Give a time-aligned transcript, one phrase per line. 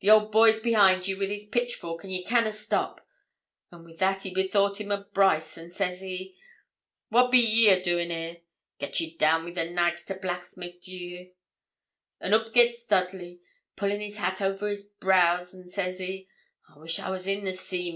[0.00, 3.00] The old boy's behind ye wi' his pitchfork, and ye canna stop."
[3.72, 6.36] An' wi' that he bethought him o' Brice, and says he,
[7.08, 8.36] "What be ye a doin' there?
[8.78, 11.32] Get ye down wi' the nags to blacksmith, do ye."
[12.20, 13.40] An' oop gits Dudley,
[13.76, 16.28] pullin' his hat ower his brows, an' says he,
[16.68, 17.88] "I wish I was in the Seamew.